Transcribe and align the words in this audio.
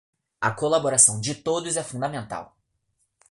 A 0.41 0.49
colaboração 0.55 1.21
de 1.21 1.35
todos 1.35 1.77
é 1.77 1.83
fundamental 1.83 2.57